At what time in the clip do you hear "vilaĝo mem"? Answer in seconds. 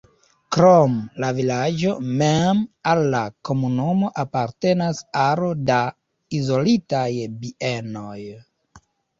1.39-2.63